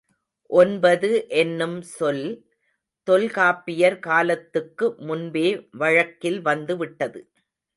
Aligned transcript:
ஒன்பது 0.49 1.09
என்னும் 1.41 1.75
சொல் 1.89 2.23
தொல்காப்பியர் 3.07 3.99
காலத்துக்கு 3.99 4.87
முன்பே 5.01 5.47
வழக்கில் 5.77 6.41
வந்து 6.41 6.75
விட்டது. 6.77 7.21